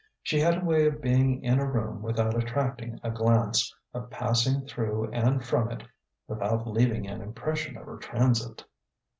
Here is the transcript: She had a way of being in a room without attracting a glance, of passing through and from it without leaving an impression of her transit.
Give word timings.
She 0.23 0.39
had 0.39 0.57
a 0.57 0.65
way 0.65 0.87
of 0.87 0.99
being 0.99 1.43
in 1.43 1.59
a 1.59 1.71
room 1.71 2.01
without 2.01 2.35
attracting 2.35 2.99
a 3.03 3.11
glance, 3.11 3.71
of 3.93 4.09
passing 4.09 4.65
through 4.65 5.11
and 5.11 5.45
from 5.45 5.69
it 5.69 5.83
without 6.27 6.65
leaving 6.67 7.07
an 7.07 7.21
impression 7.21 7.77
of 7.77 7.85
her 7.85 7.97
transit. 7.97 8.65